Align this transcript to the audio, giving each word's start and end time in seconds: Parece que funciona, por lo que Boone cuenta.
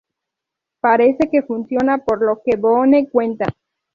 Parece 0.79 1.29
que 1.29 1.43
funciona, 1.43 1.99
por 1.99 2.23
lo 2.25 2.41
que 2.43 2.57
Boone 2.57 3.07
cuenta. 3.07 3.45